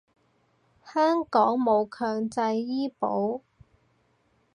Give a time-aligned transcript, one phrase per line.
[0.83, 3.41] 香港冇強制醫保